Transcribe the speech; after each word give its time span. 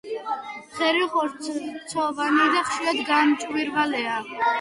ღერო 0.77 1.03
ხორცოვანი 1.15 2.47
და 2.55 2.63
ხშირად 2.71 3.03
გამჭვირვალეა. 3.11 4.17